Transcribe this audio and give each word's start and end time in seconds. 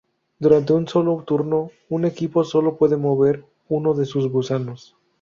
Durante 0.39 0.73
un 0.73 0.87
solo 0.87 1.23
turno, 1.27 1.69
un 1.89 2.05
equipo 2.05 2.43
sólo 2.43 2.75
puede 2.75 2.97
mover 2.97 3.45
uno 3.69 3.93
de 3.93 4.05
sus 4.07 4.27
gusanos. 4.29 4.95